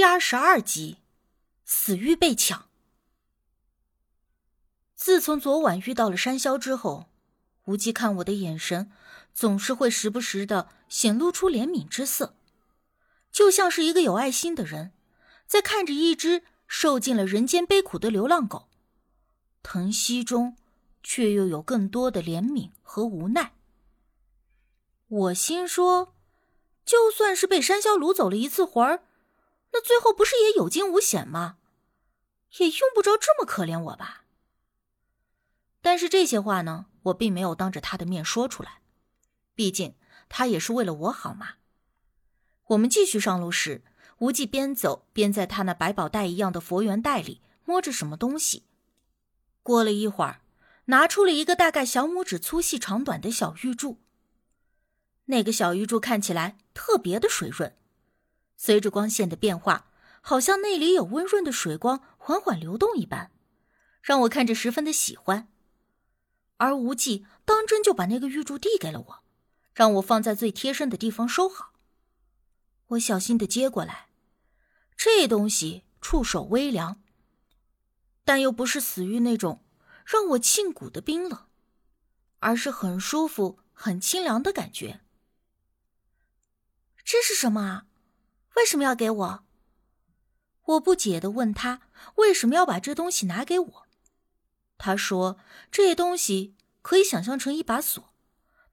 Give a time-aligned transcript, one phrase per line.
[0.00, 0.96] 第二十二集，
[1.66, 2.70] 死狱被抢。
[4.94, 7.10] 自从昨晚遇到了山魈之后，
[7.66, 8.90] 无忌看我的眼神
[9.34, 12.34] 总是会时不时的显露出怜悯之色，
[13.30, 14.94] 就像是一个有爱心的人
[15.46, 18.70] 在看着一只受尽了人间悲苦的流浪狗，
[19.62, 20.56] 疼惜中
[21.02, 23.52] 却又有更多的怜悯和无奈。
[25.08, 26.14] 我心说，
[26.86, 29.04] 就算是被山魈掳走了一次魂儿。
[29.72, 31.58] 那最后不是也有惊无险吗？
[32.58, 34.24] 也用不着这么可怜我吧。
[35.80, 38.82] 但是这些话呢，我并没有当着他的面说出来，
[39.54, 39.94] 毕竟
[40.28, 41.54] 他也是为了我好嘛。
[42.66, 43.82] 我们继续上路时，
[44.18, 48.64] 无忌边走边在他那百宝袋一样的佛缘袋里摸着什么东西。
[49.62, 50.42] 过了一会儿，
[50.86, 53.98] 拿出了一个大概小拇指粗细长短的小玉柱。
[55.26, 57.76] 那个小玉柱看起来特别的水润。
[58.62, 59.86] 随着光线的变化，
[60.20, 63.32] 好像那里有温润的水光缓缓流动一般，
[64.02, 65.48] 让我看着十分的喜欢。
[66.58, 69.24] 而无忌当真就把那个玉柱递给了我，
[69.72, 71.72] 让我放在最贴身的地方收好。
[72.88, 74.08] 我小心的接过来，
[74.94, 77.00] 这东西触手微凉，
[78.26, 79.64] 但又不是死玉那种
[80.04, 81.46] 让我沁骨的冰冷，
[82.40, 85.00] 而是很舒服、很清凉的感觉。
[87.02, 87.86] 这是什么啊？
[88.56, 89.44] 为什么要给我？
[90.64, 91.80] 我不解的问他
[92.16, 93.86] 为什么要把这东西拿给我。
[94.78, 95.38] 他说
[95.70, 98.12] 这东西可以想象成一把锁，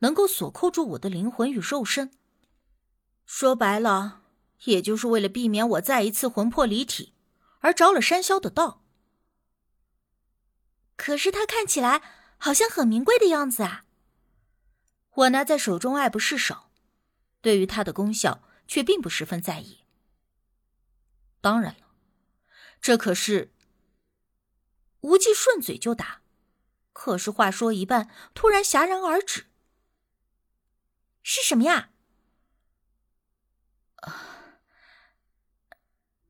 [0.00, 2.10] 能够锁扣住我的灵魂与肉身。
[3.24, 4.22] 说白了，
[4.64, 7.14] 也就是为了避免我再一次魂魄离体，
[7.60, 8.82] 而着了山魈的道。
[10.96, 12.02] 可是它看起来
[12.38, 13.84] 好像很名贵的样子啊！
[15.14, 16.70] 我拿在手中爱不释手，
[17.40, 18.42] 对于它的功效。
[18.66, 19.84] 却并不十分在意。
[21.40, 21.94] 当然了，
[22.80, 23.52] 这可是
[25.00, 26.22] 无忌顺嘴就答，
[26.92, 29.46] 可是话说一半，突然戛然而止。
[31.22, 31.90] 是什么呀？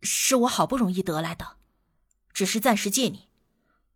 [0.03, 1.57] 是我好不容易得来的，
[2.33, 3.29] 只是暂时借你，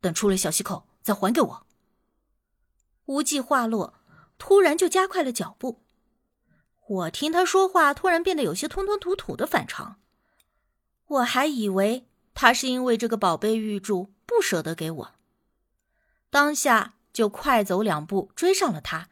[0.01, 1.67] 等出了小溪口再还给我。
[3.07, 3.95] 无忌话落，
[4.39, 5.85] 突然就加快了脚步。
[6.89, 10.01] 我听他说话，突然变得有些吞吞吐吐的反常。
[11.07, 15.15] 我还以为他是因为这个宝贝玉柱不舍得给我，
[16.31, 19.09] 当下就快走两步追上了他。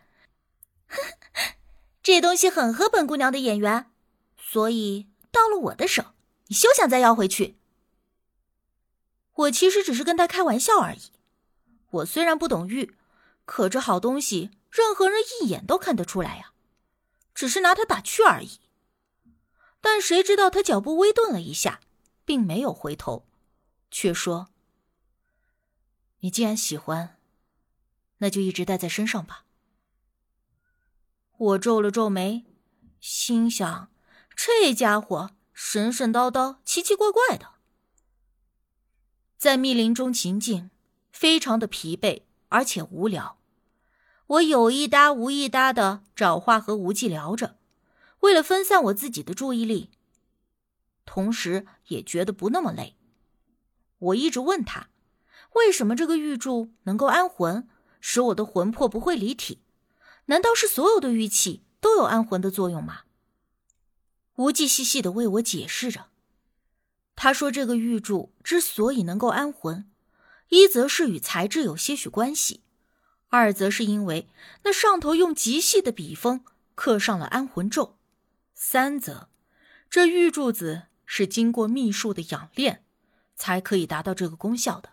[2.02, 3.90] 这东西很合本姑娘的眼缘，
[4.38, 6.14] 所以到了我的手，
[6.46, 7.58] 你休想再要回去。
[9.34, 11.12] 我其实只是跟他开玩笑而已。
[11.90, 12.94] 我虽然不懂玉，
[13.44, 16.52] 可这好东西，任何人一眼都看得出来呀。
[17.36, 18.60] 只是拿他打趣而已，
[19.82, 21.80] 但谁知道他脚步微顿了一下，
[22.24, 23.26] 并没有回头，
[23.90, 24.48] 却说
[26.20, 27.20] ：“你既然喜欢，
[28.18, 29.44] 那就一直带在身上吧。”
[31.36, 32.46] 我皱了皱眉，
[33.00, 33.90] 心想：
[34.34, 37.56] 这家伙神神叨叨、奇奇怪怪的，
[39.36, 40.70] 在密林中情境
[41.12, 43.35] 非常的疲惫，而且无聊。
[44.28, 47.56] 我有一搭无一搭的找话和无忌聊着，
[48.20, 49.90] 为了分散我自己的注意力，
[51.04, 52.96] 同时也觉得不那么累。
[53.98, 54.88] 我一直问他，
[55.54, 57.68] 为什么这个玉柱能够安魂，
[58.00, 59.62] 使我的魂魄不会离体？
[60.26, 63.02] 难道是所有的玉器都有安魂的作用吗？
[64.34, 66.06] 无忌细细的为我解释着，
[67.14, 69.88] 他说这个玉柱之所以能够安魂，
[70.48, 72.64] 一则是与材质有些许关系。
[73.28, 74.28] 二则是因为
[74.62, 76.44] 那上头用极细的笔锋
[76.74, 77.98] 刻上了安魂咒，
[78.54, 79.28] 三则
[79.90, 82.84] 这玉柱子是经过秘术的养炼，
[83.34, 84.90] 才可以达到这个功效的。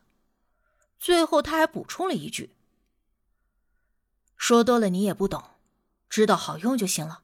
[1.00, 2.56] 最后他还补充了一句
[4.36, 5.44] ：“说多了你也不懂，
[6.10, 7.22] 知道好用就行了。”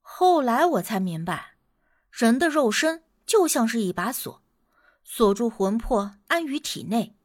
[0.00, 1.56] 后来我才明白，
[2.10, 4.42] 人的肉身就像是一把锁，
[5.02, 7.16] 锁住魂魄安于体内。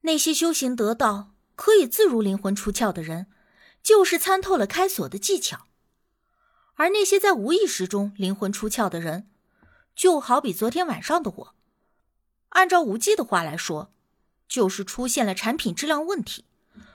[0.00, 1.35] 那些修行得道。
[1.56, 3.26] 可以自如灵魂出窍的人，
[3.82, 5.66] 就是参透了开锁的技巧；
[6.74, 9.28] 而那些在无意识中灵魂出窍的人，
[9.96, 11.54] 就好比昨天晚上的我。
[12.50, 13.90] 按照无忌的话来说，
[14.46, 16.44] 就是出现了产品质量问题，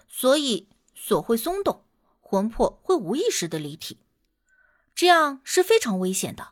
[0.08, 1.84] 所以锁会松动，
[2.20, 3.98] 魂魄会无意识的离体，
[4.94, 6.50] 这样是非常危险的，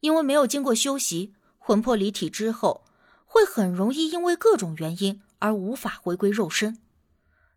[0.00, 2.84] 因为没有经过修习，魂魄离体之后，
[3.26, 6.78] 会很容易因为各种原因而无法回归肉身。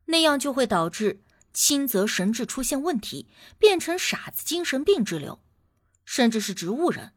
[0.05, 1.23] 那样就会导致
[1.53, 3.27] 轻则神智出现问题，
[3.57, 5.41] 变成傻子、精神病之流，
[6.03, 7.11] 甚至是植物人；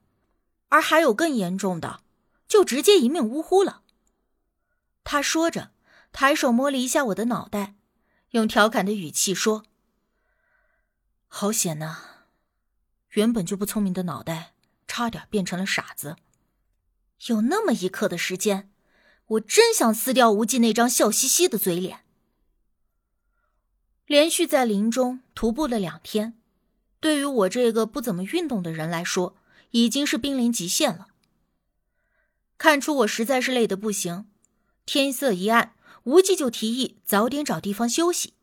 [0.69, 2.03] 而还有更严重的，
[2.47, 3.83] 就直接一命呜呼了。
[5.03, 5.73] 他说着，
[6.13, 7.75] 抬手摸了一下我的脑袋，
[8.31, 9.65] 用调侃的语气说
[11.29, 11.99] ：“好险呐，
[13.11, 14.55] 原本就不聪明的脑袋，
[14.87, 16.17] 差点变成了傻子。
[17.27, 18.71] 有那么一刻的时间，
[19.27, 22.05] 我真想撕掉无忌那张笑嘻嘻的嘴脸。”
[24.07, 26.39] 连续在林中徒步了两天，
[27.01, 29.37] 对于我这个不怎么运动的人来说，
[29.73, 31.09] 已经是濒临极限了。
[32.57, 34.27] 看出我实在是累得不行。
[34.85, 35.75] 天色一暗，
[36.05, 38.35] 无忌就提议早点找地方休息。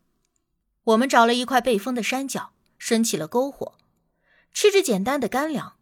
[0.83, 3.75] 我们找了一块背风的山脚，生起了篝火，
[4.51, 5.77] 吃着简单的干粮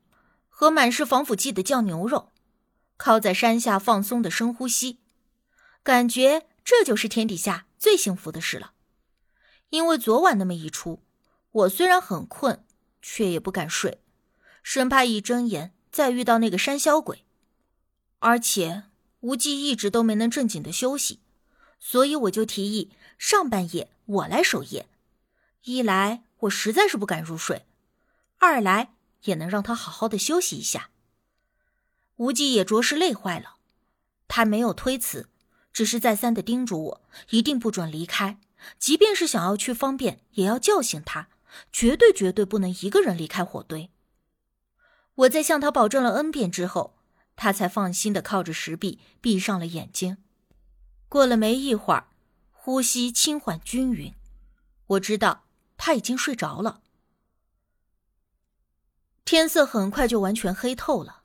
[0.47, 2.29] 和满是防腐剂的酱牛肉，
[2.97, 4.99] 靠在山下放松的深呼吸，
[5.81, 8.73] 感觉这就是天底下最幸福的事了。
[9.71, 11.01] 因为昨晚那么一出，
[11.51, 12.63] 我虽然很困，
[13.01, 14.01] 却也不敢睡，
[14.63, 17.25] 生怕一睁眼再遇到那个山魈鬼，
[18.19, 18.83] 而且。
[19.21, 21.19] 无忌一直都没能正经的休息，
[21.77, 22.89] 所以我就提议
[23.19, 24.89] 上半夜我来守夜。
[25.61, 27.67] 一来我实在是不敢入睡，
[28.39, 28.95] 二来
[29.25, 30.89] 也能让他好好的休息一下。
[32.15, 33.57] 无忌也着实累坏了，
[34.27, 35.29] 他没有推辞，
[35.71, 38.39] 只是再三的叮嘱我一定不准离开，
[38.79, 41.29] 即便是想要去方便，也要叫醒他，
[41.71, 43.89] 绝对绝对不能一个人离开火堆。
[45.15, 46.97] 我在向他保证了 n 遍之后。
[47.37, 50.17] 他才放心的靠着石壁，闭上了眼睛。
[51.09, 52.07] 过了没一会儿，
[52.51, 54.13] 呼吸轻缓均匀，
[54.85, 56.81] 我知道他已经睡着了。
[59.25, 61.23] 天色很快就完全黑透了，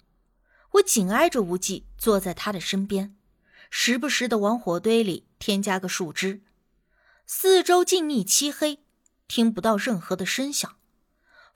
[0.70, 3.14] 我紧挨着无忌坐在他的身边，
[3.68, 6.40] 时不时的往火堆里添加个树枝。
[7.28, 8.78] 四周静谧漆黑，
[9.26, 10.76] 听不到任何的声响，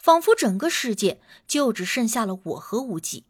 [0.00, 3.24] 仿佛整个世界就只剩下了我和无忌。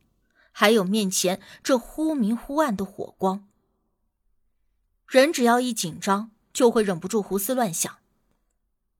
[0.50, 3.46] 还有面前这忽明忽暗的火光，
[5.06, 7.98] 人只要一紧张，就会忍不住胡思乱想。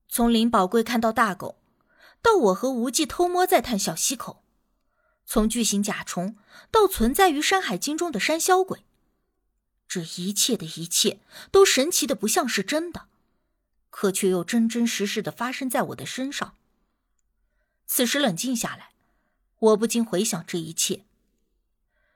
[0.07, 1.57] 从林宝贵看到大狗，
[2.21, 4.43] 到我和无忌偷摸在探小溪口，
[5.25, 6.37] 从巨型甲虫
[6.69, 8.85] 到存在于《山海经》中的山魈鬼，
[9.87, 13.07] 这一切的一切都神奇的不像是真的，
[13.91, 16.55] 可却又真真实实的发生在我的身上。
[17.85, 18.93] 此时冷静下来，
[19.59, 21.05] 我不禁回想这一切。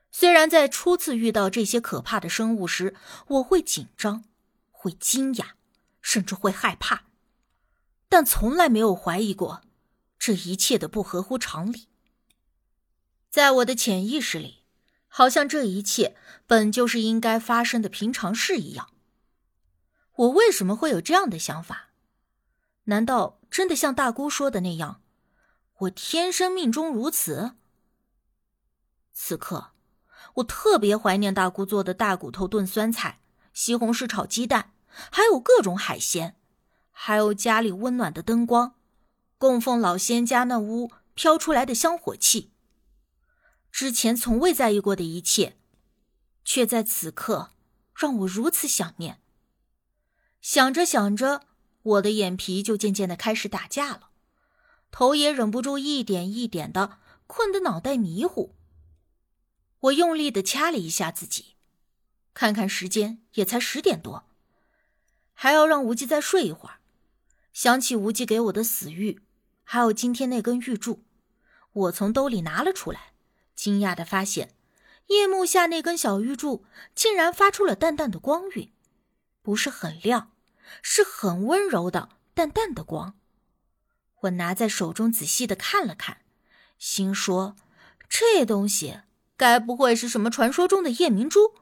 [0.09, 2.95] 虽然在初次遇到这些可怕的生物时，
[3.27, 4.23] 我会紧张、
[4.71, 5.49] 会惊讶，
[6.01, 7.03] 甚至会害怕，
[8.07, 9.61] 但从来没有怀疑过
[10.17, 11.89] 这一切的不合乎常理。
[13.29, 14.63] 在我的潜意识里，
[15.09, 16.15] 好像这一切
[16.47, 18.89] 本就是应该发生的平常事一样。
[20.15, 21.89] 我为什么会有这样的想法？
[22.85, 25.01] 难道真的像大姑说的那样，
[25.79, 27.55] 我天生命中如此？
[29.13, 29.71] 此刻。
[30.35, 33.21] 我特别怀念大姑做的大骨头炖酸菜、
[33.53, 36.35] 西红柿炒鸡蛋，还有各种海鲜，
[36.91, 38.75] 还有家里温暖的灯光，
[39.37, 42.51] 供奉老仙家那屋飘出来的香火气。
[43.71, 45.57] 之前从未在意过的一切，
[46.43, 47.51] 却在此刻
[47.93, 49.21] 让我如此想念。
[50.47, 51.41] 想着想着，
[51.81, 54.09] 我的眼皮就渐渐的开始打架了，
[54.91, 58.53] 头也忍不住一点一点的困得脑袋迷糊。
[59.79, 61.55] 我用力的掐了一下自己，
[62.35, 64.27] 看看时间，也才十点多，
[65.33, 66.75] 还要让无忌再睡一会儿。
[67.51, 69.23] 想起无忌给我的死玉，
[69.63, 71.03] 还有今天那根玉柱，
[71.73, 73.13] 我从兜里拿了出来，
[73.55, 74.53] 惊讶的发现，
[75.07, 78.71] 夜幕下那根小玉柱竟然发出了淡淡的光晕，
[79.41, 80.33] 不是很亮，
[80.81, 83.17] 是很温柔的淡淡的光。
[84.21, 86.21] 我拿在手中仔细的看了看，
[86.77, 87.55] 心说，
[88.09, 89.01] 这东西。
[89.37, 91.55] 该不会是什么传说中的夜明珠？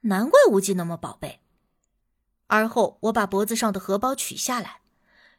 [0.00, 1.40] 难怪无忌那么宝贝。
[2.48, 4.80] 而后，我把脖子上的荷包取下来，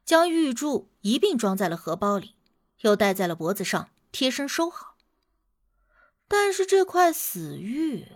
[0.05, 2.35] 将玉柱一并装在了荷包里，
[2.83, 4.95] 又戴在了脖子上，贴身收好。
[6.29, 8.07] 但是这块死玉，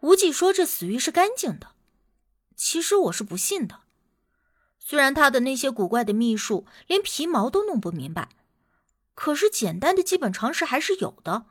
[0.00, 1.76] 无忌说这死玉是干净的，
[2.58, 3.82] 其实我是不信的。
[4.80, 8.30] 虽然他的那些古怪的秘术连皮毛都弄不明白，
[9.14, 11.46] 可是简单的基本常识还是有的。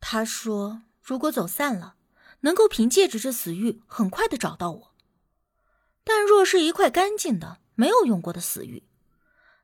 [0.00, 1.94] 他说：“如果走散了，
[2.40, 4.94] 能够凭借着这死玉很快的找到我。
[6.02, 8.82] 但若是一块干净的、没有用过的死玉，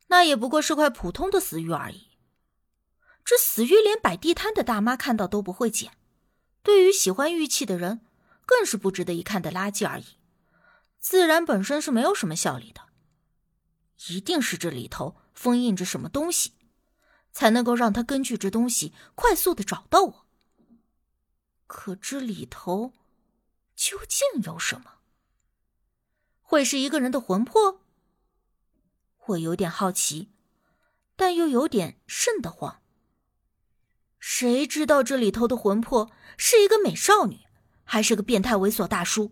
[0.06, 2.08] 那也不过是块普通的死玉而已。
[3.24, 5.92] 这死玉连摆地摊的大妈看到都不会捡，
[6.62, 8.00] 对于喜欢玉器的人，
[8.46, 10.04] 更是不值得一看的垃圾而已。
[11.00, 12.82] 自然本身是没有什么效力的，
[14.08, 16.52] 一定是这里头封印着什么东西。
[17.32, 20.26] 才能够让他根据这东西快速的找到我。
[21.66, 22.92] 可这里头
[23.76, 24.94] 究竟有什么？
[26.42, 27.82] 会是一个人的魂魄？
[29.26, 30.32] 我有点好奇，
[31.14, 32.82] 但又有点瘆得慌。
[34.18, 37.46] 谁知道这里头的魂魄是一个美少女，
[37.84, 39.30] 还是个变态猥琐大叔？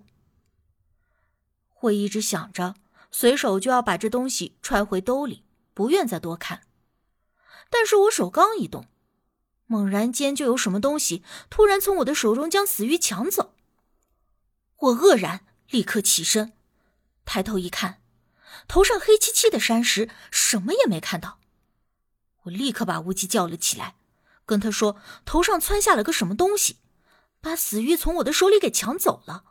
[1.83, 2.75] 我一直想着，
[3.11, 5.45] 随手就要把这东西揣回兜里，
[5.75, 6.63] 不愿再多看。
[7.71, 8.87] 但是我手刚一动。
[9.67, 13.55] 猛然间，就有什么东西突然从我的手中将死鱼抢走。
[14.79, 16.55] 我愕然，立刻起身，
[17.27, 18.01] 抬头一看，
[18.67, 21.39] 头上黑漆漆的山石，什么也没看到。
[22.45, 23.97] 我立刻把无忌叫了起来，
[24.47, 26.79] 跟他说：“头上窜下了个什么东西，
[27.43, 29.45] 把死鱼从我的手里给抢走了。”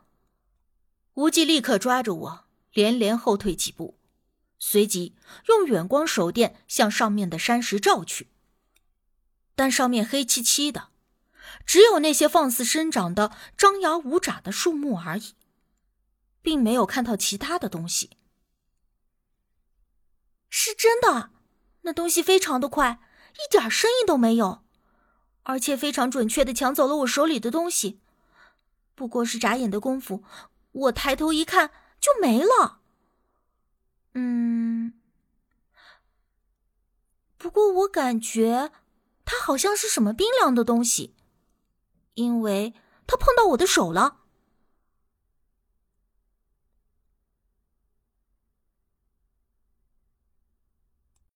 [1.18, 3.98] 无忌立刻抓着我，连连后退几步，
[4.60, 5.16] 随即
[5.48, 8.28] 用远光手电向上面的山石照去。
[9.56, 10.90] 但上面黑漆漆的，
[11.66, 15.34] 只有那些放肆生长的张牙舞爪的树木而已，
[16.40, 18.10] 并没有看到其他的东西。
[20.48, 21.32] 是真的，
[21.80, 23.00] 那东西非常的快，
[23.32, 24.62] 一点声音都没有，
[25.42, 27.98] 而且非常准确的抢走了我手里的东西。
[28.94, 30.22] 不过是眨眼的功夫，
[30.78, 31.70] 我抬头一看
[32.00, 32.80] 就没了。
[34.14, 34.94] 嗯，
[37.36, 38.72] 不过我感觉。
[39.30, 41.14] 它好像是什么冰凉的东西，
[42.14, 42.72] 因为
[43.06, 44.22] 它碰到我的手了。